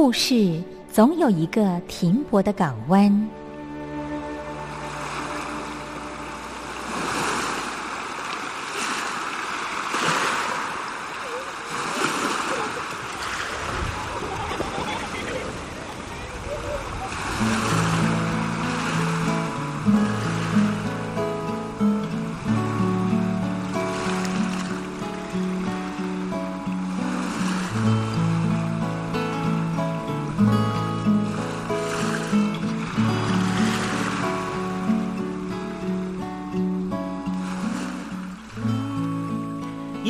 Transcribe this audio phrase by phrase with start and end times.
[0.00, 3.28] 故事总有一个停泊的港湾。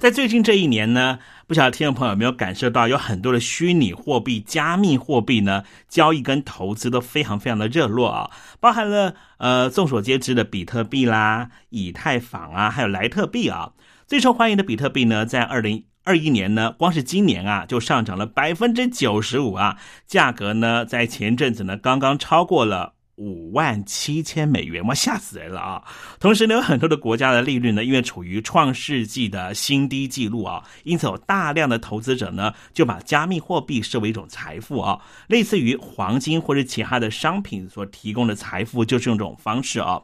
[0.00, 8.30] 在最近这一年呢，不晓得听众朋友有没有感受到，有很多的虚拟货币、加密货币呢，交易跟投资都非常非常的热络啊，
[8.60, 13.72] 包含了呃众所皆知的比特币啦、以太坊啊，还有莱特币啊。
[14.06, 19.76] 最受欢迎的比特币呢，在二零二一年呢，光是今年啊，就上涨了百分之九十五啊，
[20.06, 22.94] 价格呢，在前阵子呢，刚刚超过了。
[23.20, 25.82] 五万七千美元，哇，吓死人了啊！
[26.18, 40.00] 同时呢，有很多的国家的利率呢，因为处于创世纪的新低记录啊，因此有大量的投资者呢，就把加密货币视为一种财富啊，类似于黄金或者其他的商品所提供的财富，就是用这种方式啊。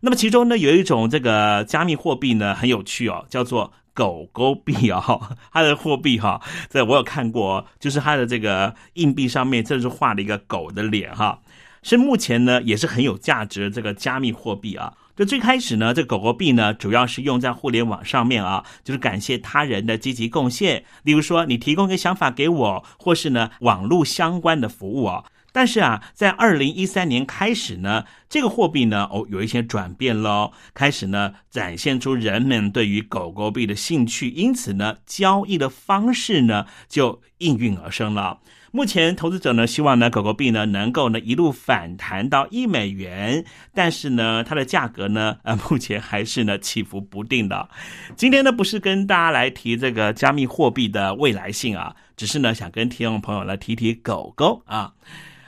[0.00, 5.04] 那么其中呢，有一种这个加密货币呢，很有趣哦，叫做狗狗币啊，
[5.52, 6.40] 它的货币哈，
[6.70, 11.38] 这我有看过，就是它的这个硬币上面，这是画了一个狗的脸哈。
[11.84, 14.94] 是目前呢也是很有价值的这个加密货币啊。
[15.14, 25.26] 这最开始呢，这狗狗币呢主要是用在互联网上面啊，就是感谢他人的积极贡献，例如说你提供一个想法给我，或是呢网络相关的服务啊。
[25.52, 38.40] 但是啊，在二零一三年开始呢，这个货币呢哦有一些转变喽，开始呢展现出人们对于狗狗币的兴趣，因此呢交易的方式呢就应运而生了。
[38.74, 47.68] 目前投资者呢希望呢狗狗币呢能够呢一路反弹到一美元，但是呢它的价格呢呃目前还是呢起伏不定的。
[48.18, 54.92] 今天呢不是跟大家来提这个加密货币的未来性啊，只是呢想跟听众朋友来提提狗狗啊。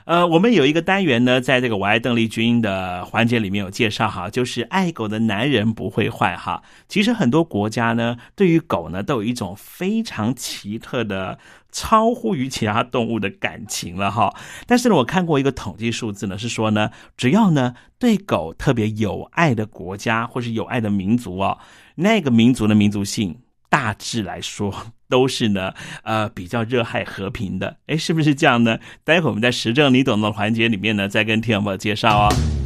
[0.04, 6.62] 呃，我们有一个单元呢，在这个我爱邓丽君的环节里面有介绍哈，就是爱狗的男人不会坏哈。
[6.86, 11.36] 其实很多国家呢，对于狗呢，都有一种非常奇特的、
[11.76, 14.34] 超乎于其他动物的感情了哈。
[14.66, 21.58] 但是呢，我看过一个统计数字呢，是说呢，只要呢对狗特别有爱的国家或是有爱的民族哦，
[21.96, 23.36] 那个民族的民族性。
[23.68, 24.72] 大致来说
[25.08, 25.74] 都是呢，
[26.04, 28.78] 呃，比较热爱和平的，哎，是不是这样呢？
[29.04, 32.65] 待会儿我们在实证你懂的环节里面呢，再跟听众朋友介绍哦。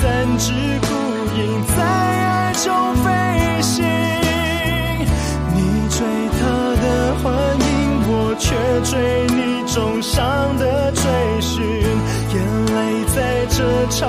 [0.00, 0.88] 三只孤
[1.36, 3.10] 鹰在爱中飞
[3.60, 3.84] 行，
[5.54, 5.98] 你追
[6.40, 6.40] 他
[6.80, 6.84] 的
[7.16, 7.28] 幻
[7.60, 7.62] 影，
[8.08, 9.38] 我却追你
[9.68, 11.02] 重伤的追
[11.42, 11.62] 寻。
[12.32, 14.08] 眼泪在这场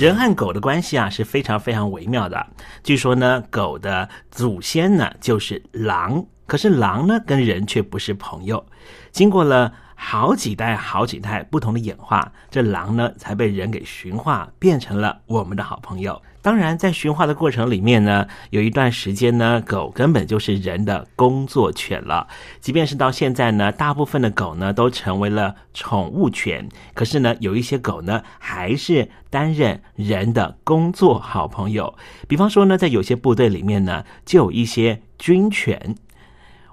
[0.00, 2.46] 人和狗的关系啊是非常非常微妙的。
[2.82, 8.64] 据说呢，狗的祖先呢就是狼，可是狼呢跟人却不是朋友。
[9.10, 9.70] 经过了
[10.02, 16.20] 好几代、好几代不同的演化，这狼呢才被人给驯化，变成了我们的好朋友。
[16.40, 22.26] 当然，在驯化的过程里面呢，有一段时间呢，狗根本就是人的工作犬了。
[22.62, 31.94] 即便是到现在呢，大部分的狗呢都成为了宠物犬，可是呢，有一些狗呢还是担任人的工作好朋友。
[32.26, 35.94] 比方说呢，在有些部队里面呢，就有一些军犬。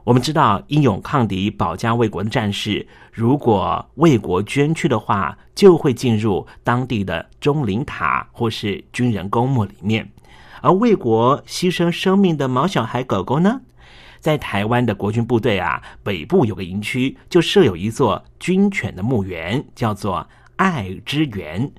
[0.08, 10.10] 我们知道，英勇抗敌、保家卫国的战士，如果为国捐躯的话，就会进入当地的钟灵塔或是军人公墓里面。
[10.62, 13.60] 而为国牺牲生命的毛小孩狗狗呢，
[14.22, 21.70] 在台湾的国军部队啊，北部有个营区，就设有一座军犬的墓园，叫做爱之园。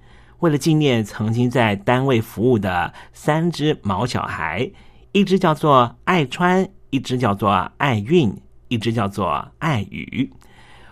[0.40, 4.70] 为了纪念曾经在单位服务的三只毛小孩，
[5.12, 6.68] 一只叫做爱川。
[6.90, 8.35] 一只叫做爱运，
[8.68, 10.30] 一只叫做爱语。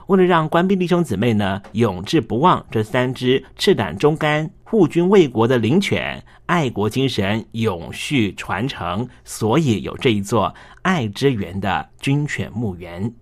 [0.06, 13.12] 为了让官兵弟兄姊妹呢永志不忘这三只赤胆忠肝、护军卫国的灵犬，爱国精神永续传承，所以有这一座爱之园的军犬墓园。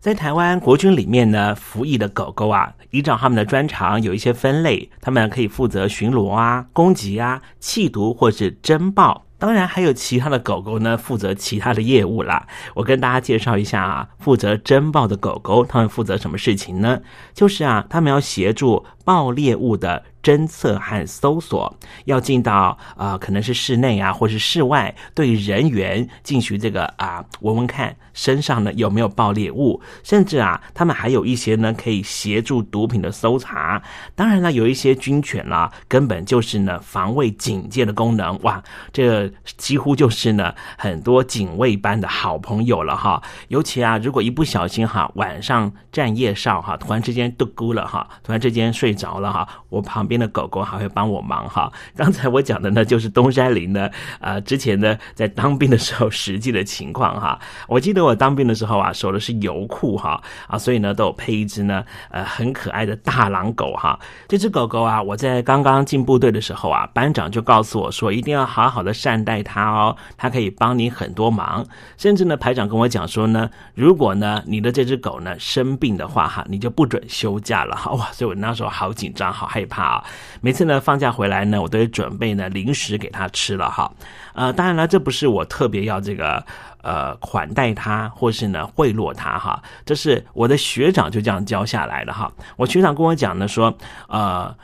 [0.00, 9.24] 在台湾国军里面呢，服役的狗狗啊，依照他们的专长有一些分类，他们可以负责巡逻啊、攻击啊、缉毒或是侦报。
[9.44, 12.46] 当然还有其他的狗狗呢，负责其他的业务啦。
[12.72, 17.02] 我跟大家介绍一下啊，负责侦报的狗狗，他们负责什么事情呢？
[17.34, 21.72] 就是啊，他们要协助爆猎物的侦测和搜索，
[22.06, 33.82] 要进到呃，可能是室内啊，或是室外，对人员进行这个啊，闻闻看身上呢有没有爆裂物，甚至啊，他们还有一些呢可以协助毒品的搜查。
[34.14, 38.40] 当然了，有一些军犬啦，根本就是呢防卫警戒的功能。
[38.42, 39.30] 哇，这。
[39.58, 43.22] 几乎就是呢，很多警卫班的好朋友了哈。
[43.48, 51.70] 尤其啊，如果一不小心哈，晚上站夜哨哈，突然之间都咕了哈，突然之间睡着了哈，我旁边边的狗狗还会帮我忙哈。
[51.96, 53.90] 刚才我讲的呢，就是东山林呢，
[54.20, 57.38] 呃，之前呢在当兵的时候实际的情况哈。
[57.66, 63.98] 我记得我当兵的时候啊，守的是油库哈啊，所以呢都有配一只呢呃很可爱的大狼狗哈。
[64.28, 71.66] 这只狗狗啊，我在刚刚进部队的时候啊，班长就告诉我说，一定要好好的善待它哦，它可以帮你很多忙。
[71.96, 77.90] 甚至呢，排长跟我讲说呢，如果呢你的这只狗呢生病的话哈，你就不准休假了哈。
[77.92, 80.03] 哇，所以我那时候好紧张，好害怕啊。
[80.40, 83.92] 每次呢放假回来呢，我都准备呢零食给他吃了哈。
[84.34, 86.44] 呃，当然了，这不是我特别要这个
[86.82, 92.32] 呃款待他，或是呢贿赂他哈，这是我的学长就这样教下来的哈。
[92.56, 93.76] 我学长跟我讲呢说，
[94.08, 94.54] 呃，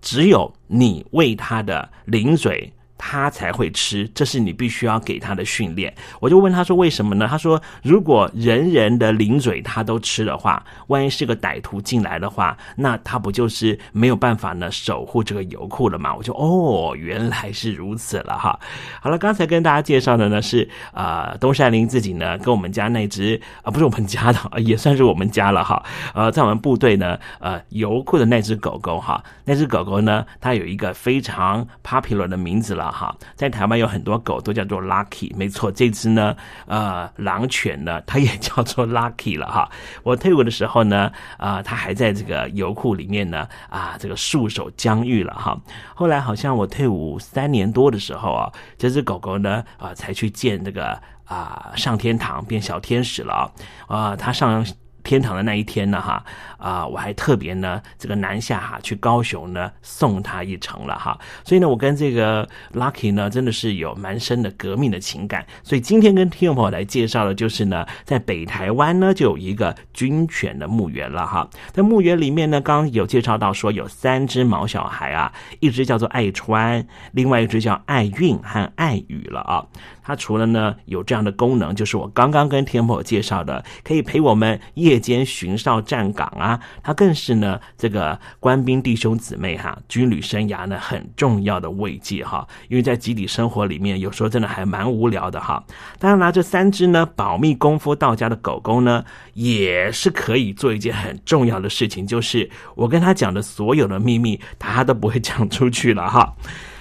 [0.00, 2.72] 只有你喂他的零嘴。
[3.02, 5.92] 他才会吃，这是你必须要给他的训练。
[6.20, 18.60] 我就问他说：“为什么呢？”他说：“如果人人的零嘴他都吃的话，万一是个歹徒进来的话，那他不就是没有办法呢守护这个油库了吗？”我就哦，原来是如此了哈。
[19.00, 25.82] 好了，刚才跟大家介绍的呢是呃东山林自己呢跟我们家那只啊不是我们家的， 也算是我们家了哈。
[26.12, 32.89] 呃，在我们部队呢呃油库的那只狗狗哈，那只狗狗呢它有一个非常 popular 的名字了。
[32.90, 39.70] 哈，在台湾有很多狗都叫做 Lucky，没错，这只呢，呃，狼犬呢， 它也叫做 Lucky 了哈。
[40.02, 45.58] 我退伍的时候呢，啊，它还在这个油库里面呢，啊，这个束手疆域了哈。
[45.94, 53.52] 后来好像我退伍三年多的时候啊，这只狗狗呢，啊，才去见这个啊上天堂变小天使了
[53.86, 54.64] 啊，它上。
[55.10, 56.24] 天堂的那一天呢，哈
[56.56, 79.66] 啊，我还特别呢，这个南下哈去高雄呢送他一程了哈，所以呢，我跟这个 Lucky 呢真的是有蛮深的革命的情感，所以今天跟听众朋友来介绍的就是呢，在北台湾呢就有一个军犬的墓园了哈，在墓园里面呢，刚刚有介绍到说有三只毛小孩啊，一只叫做爱川，另外一只叫爱运和爱雨了啊。
[80.02, 86.58] 它除了呢有这样的功能，就是我刚刚跟天友介绍的，可以陪我们夜间巡哨站岗啊。
[86.82, 92.46] 它更是呢这个官兵弟兄姊妹哈军旅生涯呢很重要的慰藉哈。
[92.68, 95.62] 因为在集体生活里面，有时候真的还蛮无聊的哈。
[95.98, 99.04] 当然拿，这三只呢保密功夫到家的狗狗呢，
[99.34, 106.34] 也是可以做一件很重要的事情，就是我跟他讲的所有的秘密，他都不会讲出去了哈。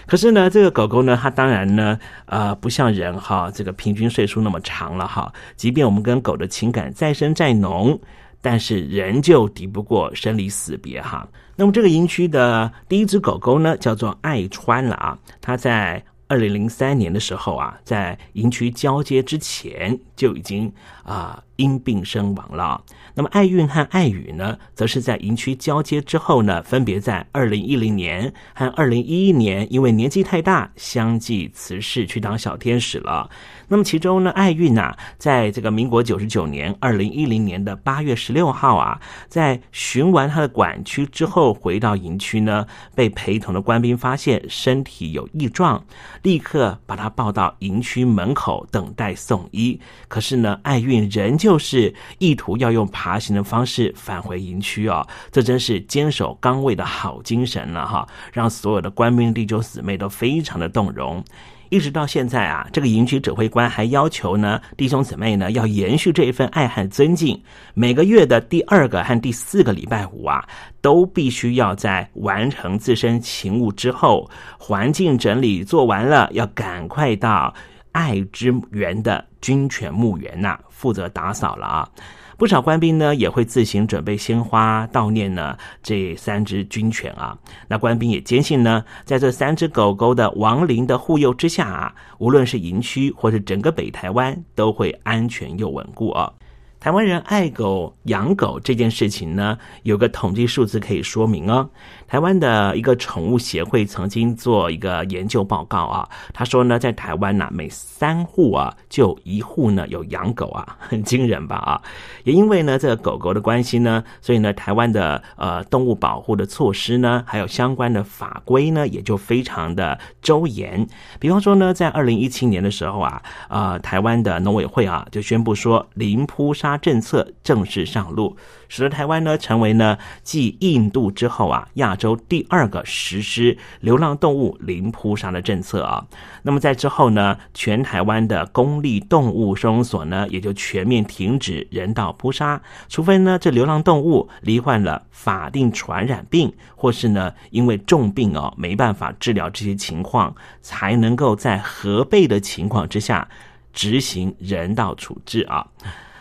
[0.10, 5.32] 可是呢，这个狗狗呢，它当然呢，呃，不像人哈，这个平均岁数那么长了哈。
[5.56, 8.00] 即便我们跟狗的情感再深再浓，
[8.42, 11.28] 但是仍旧敌不过生离死别哈。
[11.56, 15.16] 那么这个营区的第一只狗狗呢，叫做爱川了啊。
[15.40, 20.70] 它在二零零三年的时候啊，在营区交接之前就已经
[21.04, 22.84] 啊因病身亡了。
[23.16, 33.30] 那么爱运和爱雨呢，则是在营区交接之后呢，分别在二零一零年和二零一一年，因为年纪太大，相继辞世去当小天使了。
[33.70, 45.82] 那么其中呢，爱运呐，在这个民国九十九年二零一零年的八月十六号啊，在巡完他的管区之后，回到营区呢，被陪同的官兵发现身体有异状，
[46.24, 49.80] 立刻把他抱到营区门口等待送医。
[50.10, 53.18] 可是呢，爱运仍旧是意图要用爬。
[53.20, 61.22] 行的方式返回营区哦，这真是坚守岗位的好精神了哈，让所有的官兵弟兄姊妹都非常的动容。
[61.68, 67.40] 一直到现在啊，这个营区指挥官还要求呢，弟兄姊妹呢要延续这一份爱和尊敬，
[67.74, 70.48] 每个月的第二个和第四个礼拜五啊，
[70.82, 77.54] 都必须要在完成自身勤务之后，环境整理做完了，要赶快到
[77.92, 81.90] 爱之源的军犬墓园呐，负责打扫了啊。
[82.38, 87.38] 不少官兵呢也会自行准备鲜花悼念呢这三只军犬啊。
[87.68, 96.32] 那官兵也坚信呢，在这三只狗狗的亡灵的护佑之下啊，无论是营区或是整个北台湾，都会安全又稳固啊。
[96.80, 101.70] 台湾人爱狗养狗这件事情呢，有个统计数字可以说明哦。
[102.10, 111.82] 台湾的一个宠物协会曾经做一个研究报告啊，他说呢，在台湾呢，每三户啊就一户呢有养狗啊， 很惊人吧啊？
[112.24, 120.86] 也因为呢这个狗狗的关系呢，所以呢台湾的呃动物保护的措施呢，还有相关的法规呢，也就非常的周严。
[121.20, 126.50] 比方说呢，在二零一七年的时候啊，呃台湾的农委会啊就宣布说，零扑。
[126.60, 128.36] 杀政策正式上路，
[128.70, 136.06] 使得台湾呢成为呢继印度之后啊亚洲第二个实施流浪动物零扑杀的政策啊。
[136.44, 153.28] 那么在之后呢，全台湾的公立动物收容所呢也就全面停止人道扑杀，除非呢这流浪动物罹患了法定传染病，或是呢因为重病哦没办法治疗这些情况，才能够在核备的情况之下
[153.74, 155.66] 执行人道处置啊。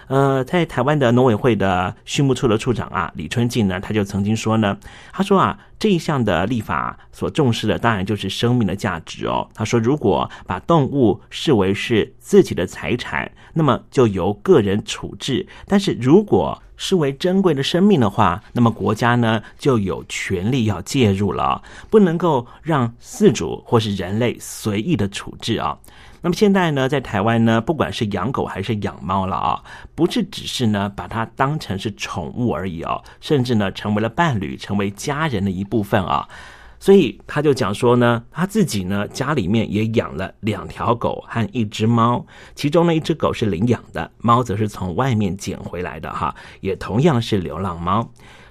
[0.08, 4.76] 呃，在台湾的农委会的畜牧处的处长啊，李春进呢，他就曾经说呢，
[5.12, 9.48] 他说啊，这一项的立法所重视的当然就是生命的价值哦。
[9.54, 25.76] 他说，如果把动物视为是自己的财产，那么就由个人处置；但是如果视为珍贵的生命的话，那么国家呢就有权利要介入了，不能够让饲主或是人类随意的处置啊。
[26.20, 29.62] 那么现在呢，在台湾呢，不管是养狗还是养猫了啊，
[29.94, 36.28] 不是只是呢把它当成是宠物而已哦，甚至呢成为了伴侣，成为家人的一部分啊。
[36.80, 48.08] 所以他就讲说呢，他自己呢家里面也养了两条狗和一只猫，其中呢一只狗是领养的，猫则是从外面捡回来的哈，也同样是流浪猫。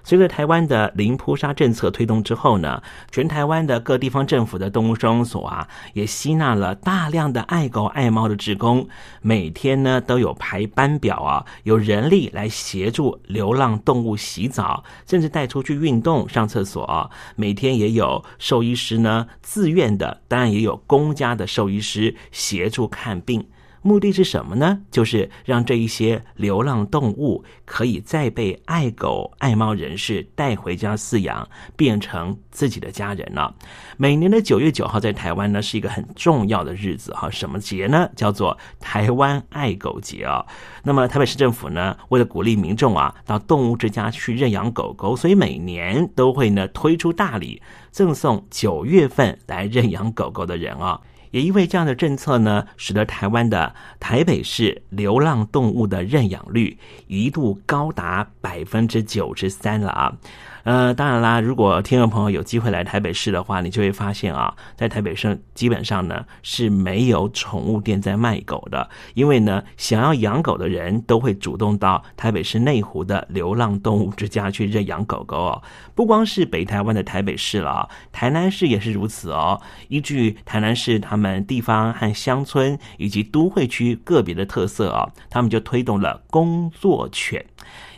[0.07, 8.87] 随着台湾的零扑杀政策推动之后呢，全台湾的各地方政府的动物收容所啊，也吸纳了大量的爱狗爱猫的职工，
[9.21, 17.11] 每天呢都有排班表啊，有人力来协助流浪动物洗澡，甚至带出去运动、上厕所。
[17.35, 23.45] 每天也有兽医师呢自愿的，当然也有公家的兽医师协助看病。
[23.81, 24.79] 目的是什么呢？
[24.91, 33.55] 就是让这一些流浪动物可以再被爱狗爱猫人士带回家饲养，变成自己的家人了。
[33.95, 38.09] 每年的九月九号在台湾呢是一个很重要的日子哈，什么节呢？
[38.15, 40.45] 叫做台湾爱狗节啊。
[40.83, 47.61] 那么台北市政府呢，为了鼓励民众啊到动物之家去认养狗狗，所以每年都会呢推出大礼，
[47.91, 50.99] 赠送九月份来认养狗狗的人啊。
[51.31, 60.17] 也因为这样的政策呢，使得台湾的台北市流浪动物的认养率一度高达百分之九十三了啊。
[60.67, 75.63] 呃，当然啦，如果听众朋友有机会来台北市的话，你就会发现啊，在台北市基本上呢是没有宠物店在卖狗的，因为呢，想要养狗的人都会主动到台北市内湖的流浪动物之家去认养狗狗哦。
[75.95, 79.61] 不光是北台湾的台北市了，台南市也是如此哦。
[79.87, 87.45] 依据台南市他们地方和乡村以及都会区个别的特色啊，他们就推动了工作犬。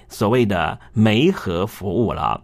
[0.10, 2.42] 所谓的媒合服务了。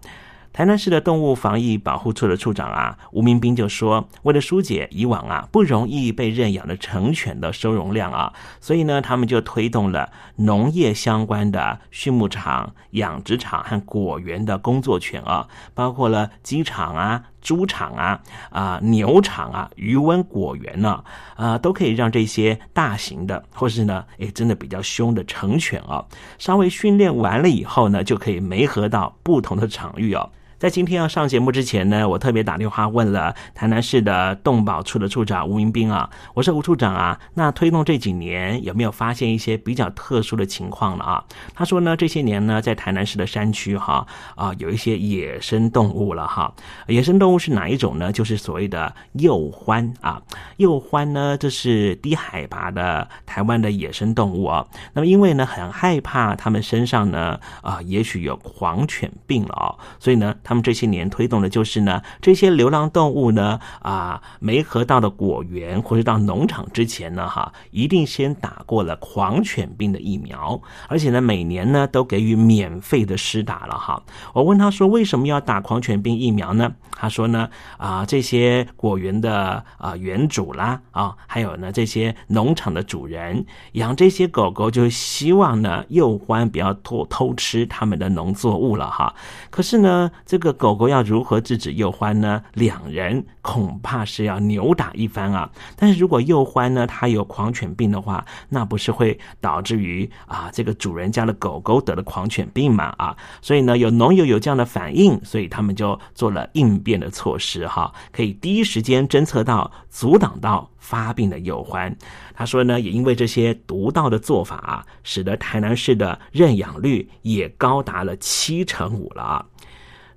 [0.54, 21.03] 台南市的动物防疫保护处的处长啊，吴明斌就说，为了疏解以往啊不容易被认养的成犬的收容量啊，所以呢，他们就推动了农业相关的畜牧场、养殖场和果园的工作犬啊，包括了机场啊、猪场啊、啊牛场啊、渔温果园呢，
[21.36, 26.03] 啊，都可以让这些大型的或是呢，哎，真的比较凶的成犬啊，
[26.39, 30.27] 稍微训练完了以后呢，就可以媒合到不同的场域哦。
[30.65, 41.23] 在今天要上节目之前呢，我特别打电话问了台南市的动保处的处长吴明斌啊，我说吴处长啊，那推动这几年有没有发现一些比较特殊的情况了啊？
[41.54, 46.51] 他说呢，这些年呢，在台南市的山区哈啊，有一些野生动物了哈。
[46.88, 48.12] 野生动物是哪一种呢？
[48.12, 50.19] 就是所谓的鼬獾啊。
[50.58, 54.65] 鼬獾呢，这是低海拔的台湾的野生动物啊。
[54.93, 60.34] 那么因为呢，很害怕它们身上呢啊，也许有狂犬病了啊，所以呢。
[60.43, 74.01] 他们这些年推动的就是呢，这些流浪动物呢，啊，没合到的果园或者到农场之前呢，哈，一定先打过了狂犬病的疫苗，而且呢，每年呢都给予免费的施打了哈。
[74.33, 76.71] 我问他说，为什么要打狂犬病疫苗呢？
[76.97, 89.13] 他说呢，啊，这些果园的啊园主啦，啊，还有呢这些农场的主人养这些狗狗，就希望呢幼獾不要偷偷吃他们的农作物了哈。
[89.49, 90.09] 可是呢。
[90.25, 92.43] 这这个狗狗要如何制止幼欢呢？
[92.56, 95.50] 两人恐怕是要扭打一番啊！
[95.78, 103.15] 但是如果幼欢呢，它有狂犬病的话，那不是会导致于啊，这个主人家的狗狗得了狂犬病嘛啊！
[103.41, 111.95] 所以呢，有农友有这样的反应，所以他们就做了应变的措施哈，可以第一时间侦测到、阻挡到发病的幼欢。
[112.34, 119.45] 他说呢，也因为这些独到的做法啊，使得台南市的认养率也高达了七成五了啊！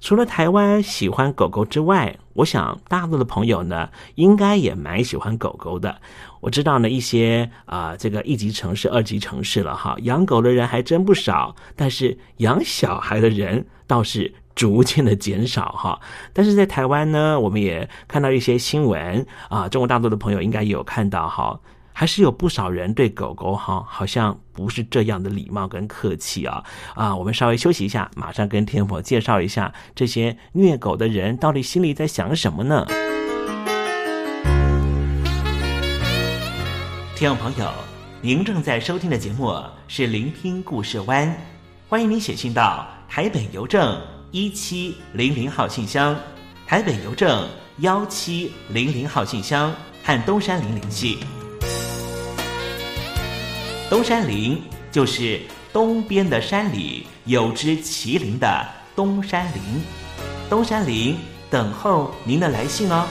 [0.01, 6.01] 除了台湾喜欢狗狗之外，我想大陆的朋友呢，应该也蛮喜欢狗狗的。
[6.41, 16.01] 我知道呢，一些啊，这个一级城市、二级城市了哈，养狗的人还真不少，但是养小孩的人倒是逐渐的减少哈。
[16.33, 21.59] 但是在台湾呢，我们也看到一些新闻啊，中国大陆的朋友应该有看到哈。
[21.99, 26.63] 还是有不少人对狗狗哈，好像不是这样的礼貌跟客气啊
[26.95, 27.13] 啊！
[27.13, 32.87] 我们稍微休息一下，马上跟天婆介绍一下这些虐狗的人到底心里在想什么呢？
[37.17, 37.69] 听众朋友，
[38.23, 41.29] 您正在收听的节目是《聆听故事湾》，
[41.89, 46.17] 欢迎您写信到台北邮政一七零零号信箱，
[46.65, 51.19] 台北邮政幺七零零号信箱和东山林联系。
[53.91, 55.41] 东山林就是
[55.73, 59.63] 东边的山里有只麒麟的东山林，
[60.51, 61.17] 东山林
[61.49, 63.07] 等候您的来信哦。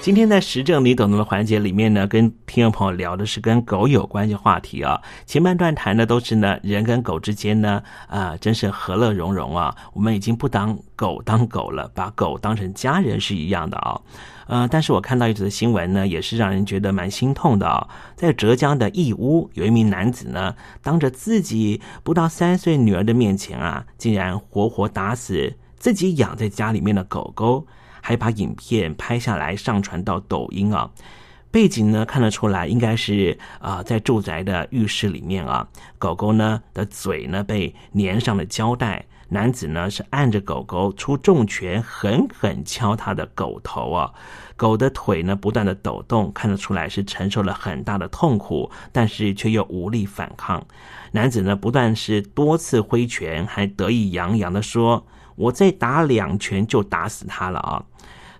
[0.00, 4.98] 今天在时政你懂的环节里面呢，跟听众朋友聊的是跟狗有关的话题啊。
[5.26, 9.76] 前半段谈的都是呢人跟狗之间呢啊，真是和乐融融啊。
[9.92, 14.00] 我们已经不当狗当狗了，把狗当成家人是一样的啊。
[14.46, 17.86] 呃，但是我看到一则新闻呢，也是让人觉得蛮心痛的啊。
[18.16, 27.66] 在浙江的义乌，有一名男子呢，当着自己不到三岁女儿的面前啊，竟然活活打死自己养在家里面的狗狗，
[28.02, 30.90] 还把影片拍下来上传到抖音啊。
[31.50, 35.66] 背景呢看得出来，应该是啊，在住宅的浴室里面啊，
[35.98, 39.04] 狗狗呢的嘴呢被粘上了胶带。
[39.32, 44.12] 男子呢是按着狗狗出重拳，狠狠敲他的狗头啊！
[44.56, 50.66] 狗的腿呢不断的抖动，看得出来是承受了很大的痛苦，但是却又无力反抗。
[51.12, 57.84] 男子呢不断是多次挥拳，还得意洋洋的说：“我再打两拳就打死他了啊！”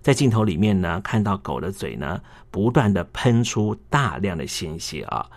[0.01, 5.27] 在镜头里面呢，看到狗的嘴呢不断的喷出大量的鲜血啊！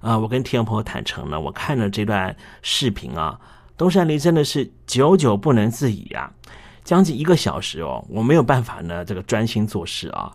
[0.00, 3.40] 啊，我跟听众朋友坦诚呢，我看了这段视频啊。
[3.78, 6.30] 东山林真的是久久不能自已啊，
[6.84, 10.30] 将近一个小时哦，我没有办法呢，这个专心做事啊，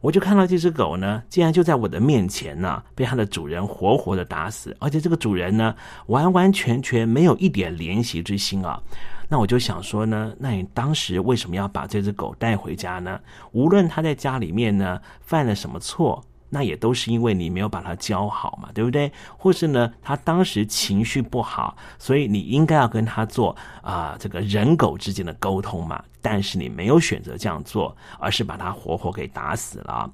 [0.00, 5.74] 我就看到这只狗呢，竟然就在我的面前呢，被它的主人活活的打死，而且这个主人呢，
[6.06, 8.80] 完完全全没有一点怜惜之心啊，
[9.28, 13.20] 那我就想说呢，那你当时为什么要把这只狗带回家呢？
[13.52, 16.22] 无论它在家里面呢犯了什么错。
[16.48, 19.10] 那也都是因为你没有把它教好嘛，对不对？
[19.36, 26.00] 或是呢，他当时情绪不好，所以你应该要跟他做啊这个人狗之间的沟通嘛。
[26.22, 30.08] 但是你没有选择这样做，而是把它活活给打死了。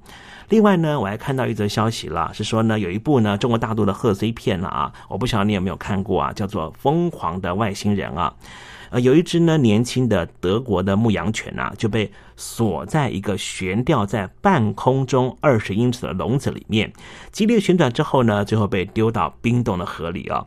[0.49, 8.33] 另外呢，我还看到一则消息了，是说呢，有一部呢中国大陆的贺岁片了啊，我不晓得你有没有看过啊，叫做《疯狂的外星人》啊。
[8.93, 16.93] 呃，有一只呢年轻的德国的牧羊犬啊，就被锁在一个悬吊在半空中二十英尺的笼子里面，
[17.31, 20.45] 激烈旋转之后呢，最后被丢到冰冻的河里啊。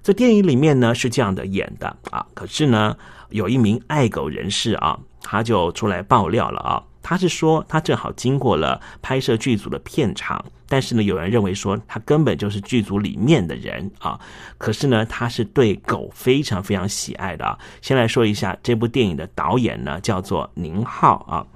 [0.00, 2.96] 在电影里面呢是这样的演的啊，可是呢，
[3.30, 6.80] 有一名爱狗人士啊，他就出来爆料了啊。
[7.08, 14.20] 他是说，他正好经过了拍摄剧组的片场，但是呢，有人认为说他根本就是剧组里面的人啊。
[14.58, 17.58] 可是呢，他是对狗非常非常喜爱的啊。
[17.80, 21.46] 先来说一下这部电影的导演呢，叫做宁浩啊。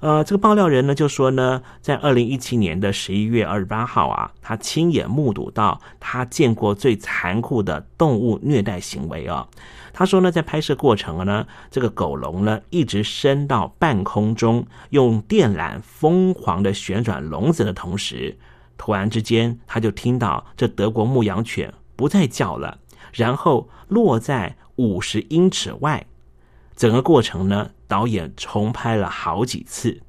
[0.00, 9.48] 呃，这个爆料人呢就说呢，在二零一七年的十一月二十八号啊，他亲眼目睹到他见过最残酷的动物虐待行为啊。
[9.92, 18.38] 他说呢，在拍摄过程呢，这个狗笼呢一直升到半空中，用电缆疯狂的旋转笼子的同时，
[18.78, 22.78] 突然之间他就听到这德国牧羊犬不再叫了，
[23.12, 26.06] 然后落在五十英尺外。
[26.76, 30.00] 整个过程呢，导演重拍了好几次，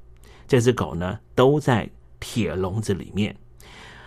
[0.48, 1.90] 这只狗呢都在
[2.20, 3.36] 铁笼子里面。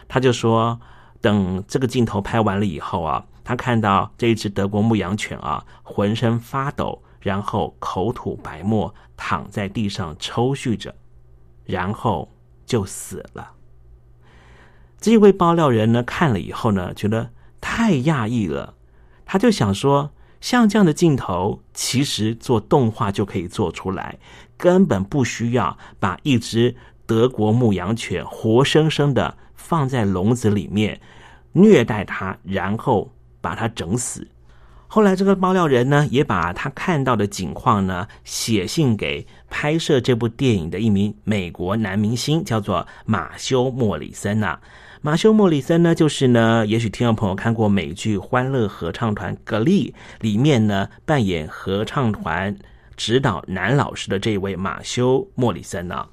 [0.07, 0.79] 他就说，
[1.21, 3.25] 等这个镜头拍完了以后啊。
[3.45, 10.95] 他看到这只德国牧羊犬啊，浑身发抖，然后口吐白沫，躺在地上抽搐着，
[11.63, 12.31] 然后
[12.65, 13.51] 就死了。
[14.99, 17.29] 这位爆料人呢，看了以后呢，觉得
[17.61, 18.73] 太讶异了，
[19.27, 20.09] 他就想说，
[20.41, 24.17] 像这样的镜头，其实做动画就可以做出来，
[24.57, 30.99] 根本不需要把一只德国牧羊犬活生生的放在笼子里面
[31.51, 33.11] 虐待它，然后。
[33.45, 34.27] 把他整死。
[34.87, 44.59] 后来这个爆料人呢，也把他看到的景况呢写信给拍摄这部电影的一名美国男明星，叫做马修·莫里森呐。
[45.01, 52.55] 马修·莫里森呢，就是呢，也许听众朋友看过美剧《欢乐合唱团》格力里面呢扮演合唱团
[52.95, 56.07] 指导男老师的这位马修·莫里森呢。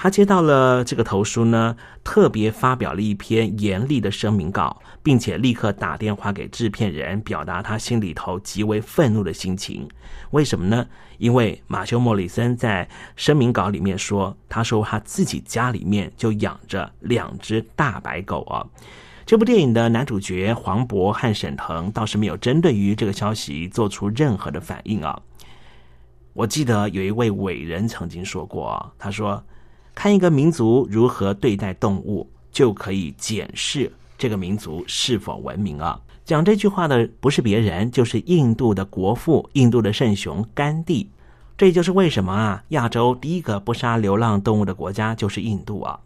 [0.00, 9.88] 他接到了这个投书呢，特别发表了一篇严厉的声明稿，并且立刻打电话给制片人，表达他心里头极为愤怒的心情。
[10.30, 10.86] 为什么呢？
[11.18, 18.64] 因为马修·莫里森在声明稿里面说，他说他自己家里面就养着两只大白狗啊。
[19.26, 25.20] 这部电影的男主角黄渤和沈腾倒是没有针对于这个消息做出任何的反应啊。
[26.34, 29.42] 我记得有一位伟人曾经说过，他说。
[29.98, 36.00] 看一个民族如何对待动物，就可以检视这个民族是否文明啊！
[36.24, 41.10] 讲这句话的不是别人，就是印度的国父、印度的圣雄甘地。
[41.56, 45.98] 这就是为什么啊，亚洲第一个不杀流浪动物的国家就是印度啊！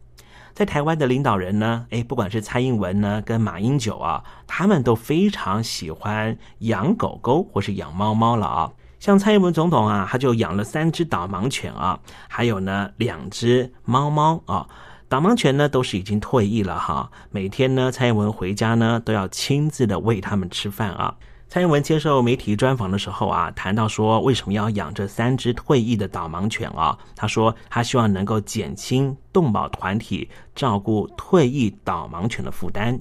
[0.55, 8.73] 在台湾的领导人呢，哎，不管是蔡英文呢，跟马英九啊，他们都非常喜欢养狗狗或是养猫猫了啊。
[9.03, 14.65] 像蔡英文总统啊，他就养了三只导盲犬啊，还有呢两只猫猫啊。
[15.09, 21.13] 导盲犬呢都是已经退役了哈，每天呢蔡英文回家呢都要亲自的喂它们吃饭啊。
[21.49, 26.97] 蔡英文接受媒体专访的时候啊，谈到说为什么要养这三只退役的导盲犬啊？
[27.17, 32.97] 他说他希望能够减轻动保团体照顾退役导盲犬的负担。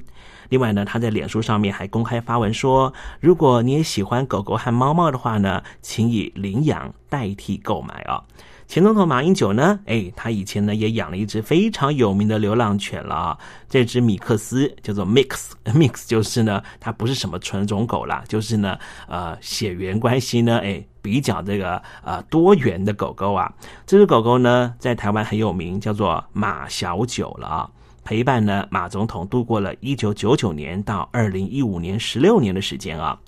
[0.51, 8.21] 另外呢，他在脸书上面还公开发文说，如果你也喜欢狗狗和猫猫的话呢，请以领养代替购买啊。
[8.67, 13.37] 前总统马英九呢，哎，他以前呢也养了一只非常有名的流浪犬了啊，
[13.69, 23.49] 这只米克斯叫做 Mix，Mix 就是呢，它不是什么纯种狗啦，就是呢，呃，血缘关系呢，哎，比较这个呃多元的狗狗啊。
[23.85, 27.69] 这只狗狗呢，在台湾很有名，叫做马小九了啊。
[28.03, 33.19] 陪伴呢马总统度过了一九九九年到二零一五年十六年的时间啊，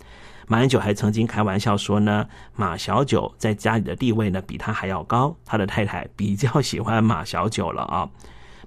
[0.47, 8.09] 马英九还曾经开玩笑说呢，马小九在家里的地位呢比他还要高，他的太太比较喜欢马小九了啊。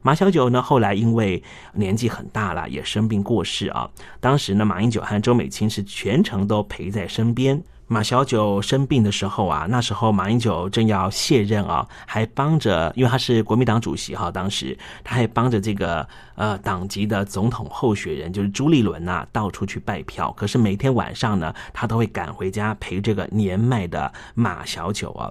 [0.02, 1.42] 马小九呢后来因为
[1.72, 3.90] 年纪很大了，也生病过世啊。
[4.20, 7.60] 当时呢马英九和周美青是全程都陪在身边。
[7.88, 20.32] 马小九生病的时候啊，那时候马英九正要卸任啊，还帮着，因为他是国民党主席哈，当时他还帮着这个呃党籍的总统候选人，就是朱立伦呐，到处去拜票。
[20.36, 25.30] 可是每天晚上呢，他都会赶回家陪这个年迈的马小九啊。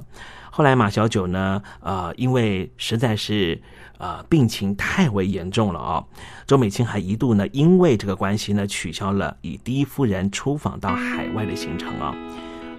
[0.57, 3.61] 后来马小九呢，呃，因为实在是
[3.97, 6.01] 呃病情太为严重了啊，
[6.47, 12.15] 周美青还一度呢，因为这个关系呢，取消了以第一夫人出访到海外的行程啊。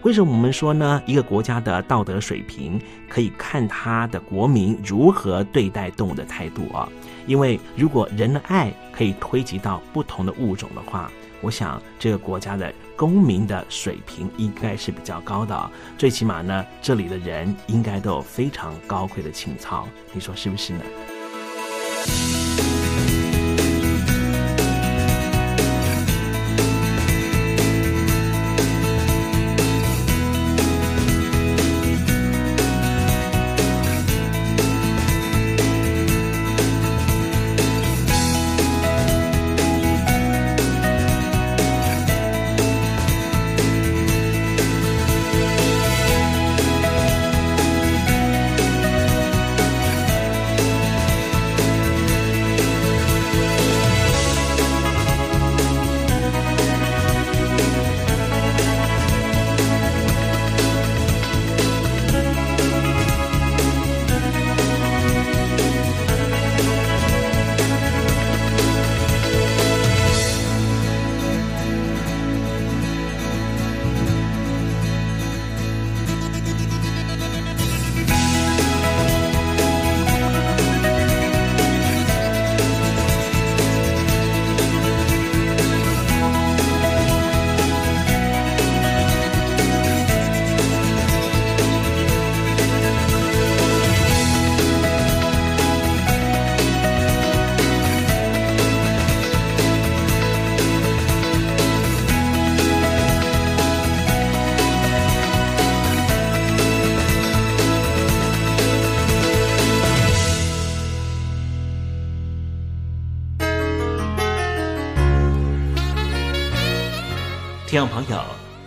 [0.05, 1.03] 为什么我们说呢？
[1.05, 6.89] 一个国家的道德水平可以看他的国民如何对待动物的态度啊。
[7.27, 11.13] 因为如果人的爱可以推及到不同的物种的话，
[11.47, 15.71] 我想这个国家的公民的水平应该是比较高的。
[15.97, 19.87] 最起码呢，这里的人应该都有非常高贵的情操。
[20.13, 20.81] 你说是不是呢？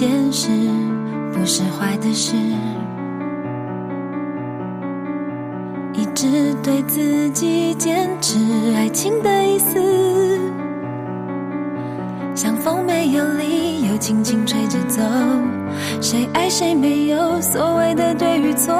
[0.00, 0.48] 件事，
[1.30, 2.34] 不是坏的事，
[5.92, 8.38] 一直对自己坚持
[8.74, 9.78] 爱情的意思，
[12.34, 15.02] 像风没有理由轻轻吹着走，
[16.00, 18.72] 谁爱谁没有所谓的对与错，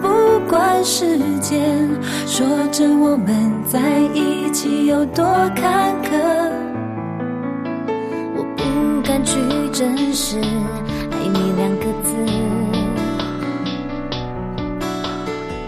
[0.00, 0.08] 不
[0.48, 1.90] 管时间
[2.28, 3.80] 说着我们在
[4.14, 5.24] 一起有多
[5.56, 6.71] 坎坷。
[9.02, 9.34] 敢去
[9.72, 10.38] 正视
[11.10, 12.14] “爱你”两个字，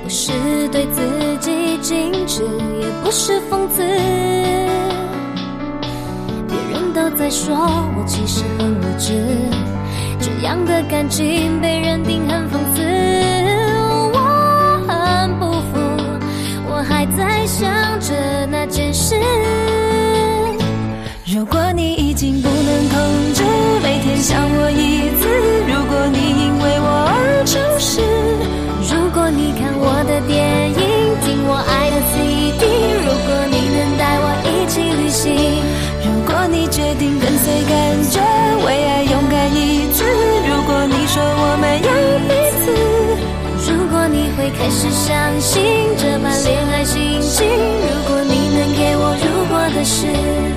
[0.02, 0.32] 不是
[0.70, 1.02] 对自
[1.40, 1.50] 己
[1.82, 3.82] 矜持，也不是讽刺。
[6.48, 7.54] 别人都在说
[7.96, 9.12] 我其实很无知，
[10.20, 12.82] 这样的感情被认定很讽刺。
[14.12, 14.18] 我
[14.86, 15.80] 很不服，
[16.68, 17.68] 我还在想
[18.00, 19.16] 着那件事。
[21.26, 22.03] 如果你
[44.44, 45.62] 会开始相信
[45.96, 50.53] 这般恋爱心情，如果你能给我如果的事。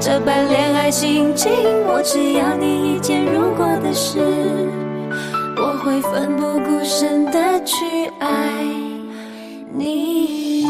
[0.00, 1.52] 这般恋爱心情，
[1.86, 4.18] 我只要你一件如果的事。
[5.58, 7.76] 我会奋不顾身的去
[8.18, 8.64] 爱
[9.74, 10.66] 你。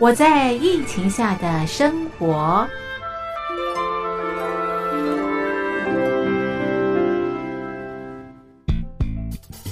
[0.00, 2.66] 我在疫情下的生活。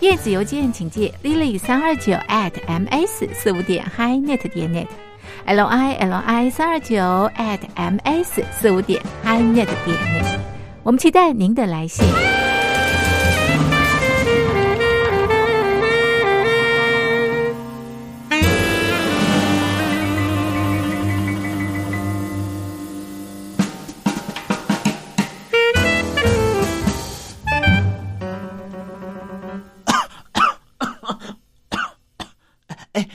[0.00, 6.96] 电子邮件请借 lily 三二九 at ms 四五点 hi net 点 net，l i l i 三二九
[7.36, 10.38] at ms 四五点 hi net 点 net。
[10.84, 12.06] 我们期待您的来信。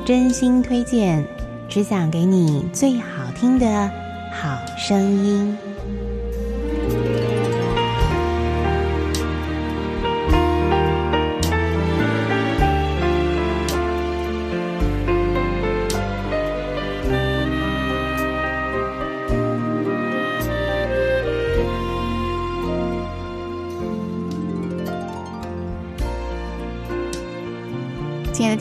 [0.00, 1.24] 真心推荐，
[1.68, 3.90] 只想给你最好听的
[4.32, 5.56] 好声音。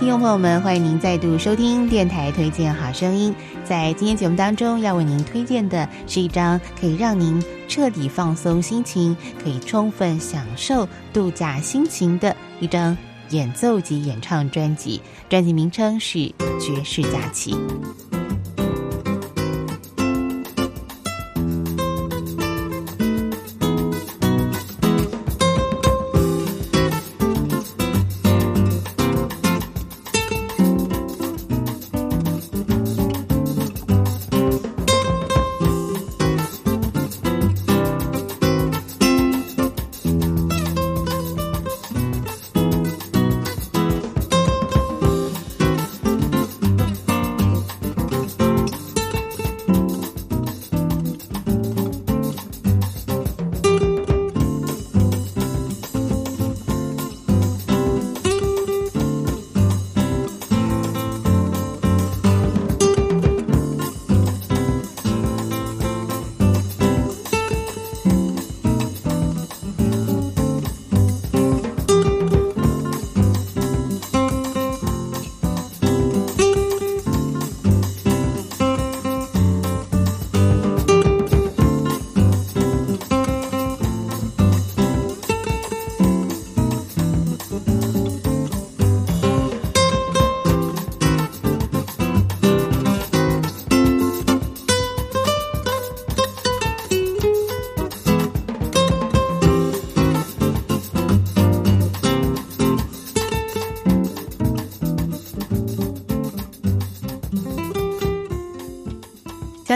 [0.08, 3.36] 听众朋友们，欢迎您再度收听电台推荐好声音。
[3.66, 12.98] 在今天节目当中，要为您推荐的是一张可以让您彻底放松心情、可以充分享受度假心情的一张
[13.32, 15.02] 演奏及演唱专辑。
[15.28, 16.20] 专辑名称是
[16.58, 17.52] 《爵士假期》。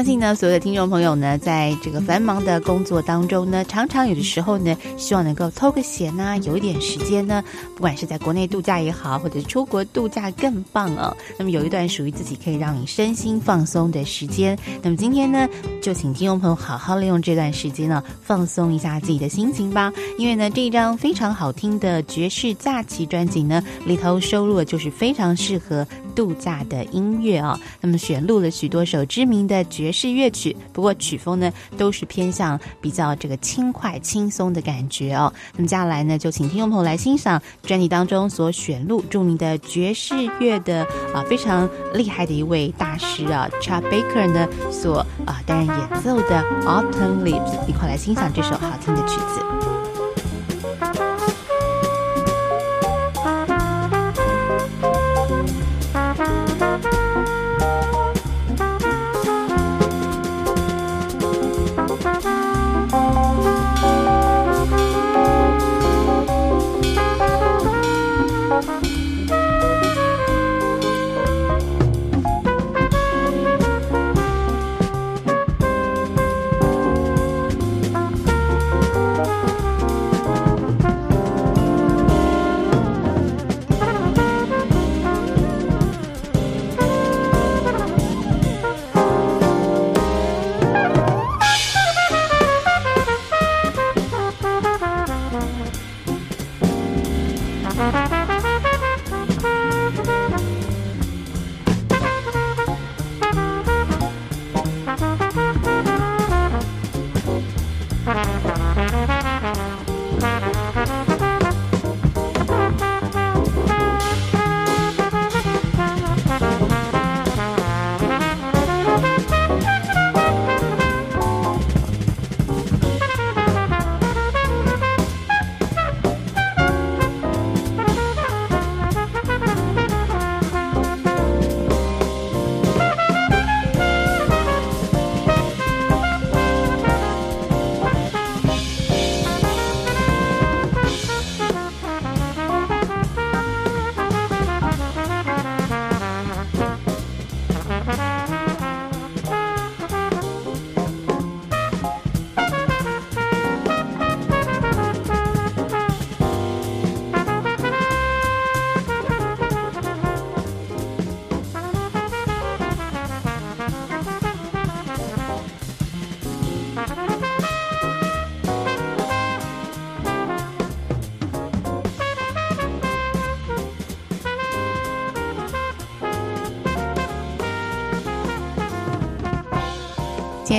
[0.02, 7.44] 相信呢，所有的听众朋友呢，在这个繁忙的工作当中呢，常常有的时候呢，希望能够偷个闲呐，有一点时间呢，
[7.76, 11.16] 不管是在国内度假也好，或者是出国度假更棒哦。
[11.38, 14.58] 那么有一段属于自己可以让你身心放松的时间。
[14.82, 15.48] 那么今天呢，
[15.82, 19.92] 就请听众朋友好好利用这段时间呢，放松一下自己的心情吧。
[20.18, 27.60] 因为呢，这一张非常好听的爵士假期专辑呢，里头收录的就是非常适合度假的音乐啊。
[27.80, 29.66] 那么选录了许多首知名的。
[29.72, 35.32] 爵士乐曲，不过曲风呢都是偏向比较这个轻快、轻松的感觉哦。
[35.56, 49.71] 那么接下来呢，就请听众朋友来欣赏专辑当中所选录著名的爵士乐的啊非常厉害的一位大师啊，Chad Baker 呢所啊担任演奏的 Autumn Leaves，一块来欣赏这首好听的曲子。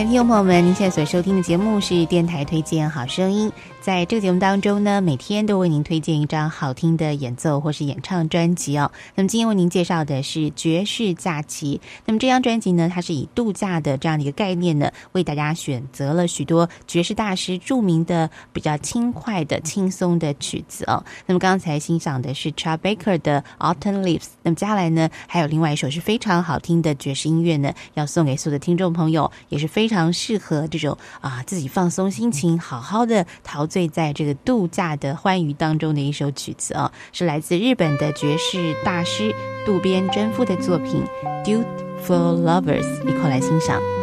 [0.04, 3.52] 听众朋友们，您现在所收听的节目是电台推荐好声音。
[3.80, 8.92] 在这个节目当中呢，每天都为您推荐一张好听的演奏或是演唱专辑哦。
[9.16, 11.80] 那么今天为您介绍的是《爵士假期》。
[12.04, 21.04] 那么这张专辑呢，它是以度假的这样的一个概念呢，为大家选择了许多爵士大师著名的比较轻快的、轻松的曲子哦。
[21.26, 24.26] 那么刚才欣赏的是 Chad Baker 的 Autumn Leaves。
[24.44, 33.66] 那么接下来呢，还有另外一首是非常好听的爵士音乐呢，要送给所有的听众朋友，也是非常常适合这种啊自己放松心情、好好的陶。
[33.72, 39.34] 醉在这个度假的欢愉当中的一首曲子啊，是来自日本的爵士大师
[39.64, 41.02] 渡边贞夫的作品
[41.42, 41.64] 《Dude
[42.06, 44.01] for Lovers》，一块来欣赏。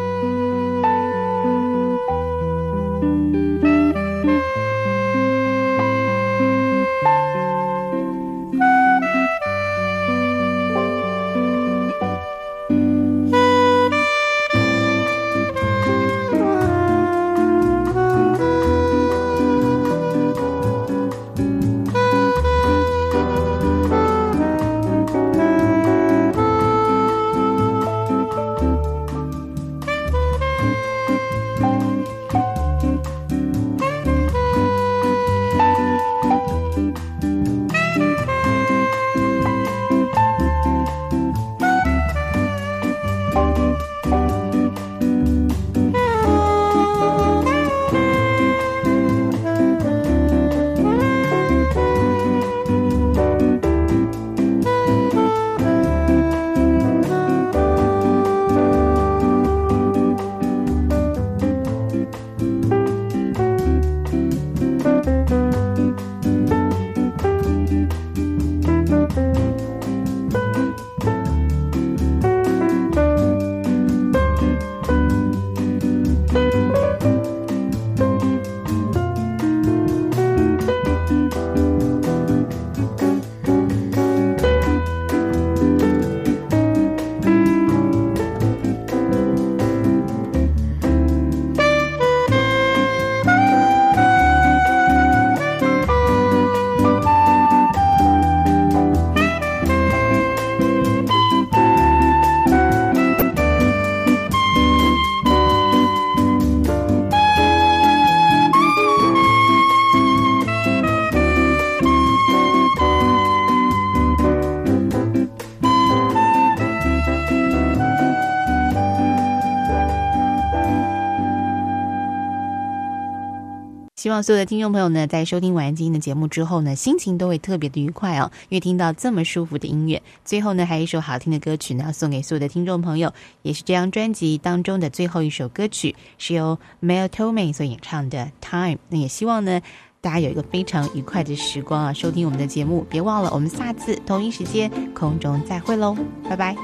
[124.22, 130.02] 所有的听众朋友呢，在收听完今天的节目之后呢，心情都会特别的愉快哦，因为听到这么舒服的音乐。
[130.26, 138.76] 最后呢，还有一首好听的歌曲呢，要送给所有的听众朋友，也是这张专辑当中的最后一首歌曲，是由 Mel Torme 所演唱的《Time》。
[138.90, 139.62] 那也希望呢，
[140.02, 142.86] 大家有一个非常愉快的时光啊，收听我们的节目。
[142.90, 145.96] 别忘了，我们下次同一时间空中再会喽，
[146.28, 146.56] 拜拜。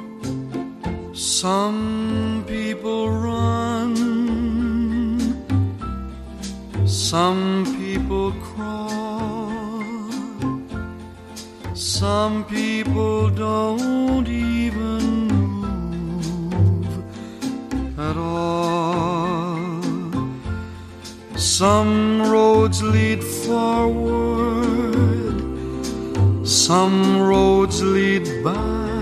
[1.14, 3.96] Some people run,
[6.96, 9.84] some people crawl,
[11.74, 16.88] some people don't even move
[18.00, 19.82] at all.
[21.36, 24.56] Some roads lead forward,
[26.48, 28.95] some roads lead back.